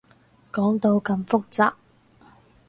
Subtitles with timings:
[0.51, 1.73] 講到咁複雜